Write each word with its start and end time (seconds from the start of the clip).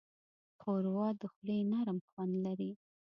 ښوروا 0.59 1.07
د 1.19 1.23
خولې 1.33 1.59
نرم 1.71 1.97
خوند 2.07 2.33
لري. 2.45 2.71